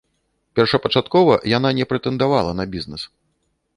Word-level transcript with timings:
Першапачаткова 0.59 1.37
яна 1.57 1.69
не 1.81 1.85
прэтэндавала 1.91 2.51
на 2.61 2.65
бізнэс. 2.77 3.03